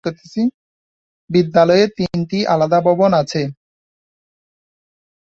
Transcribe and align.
বিদ্যালয়ের 1.29 1.89
তিনটি 1.97 2.39
আলাদা 2.47 2.79
ভবন 2.81 3.11
আছে। 3.13 3.41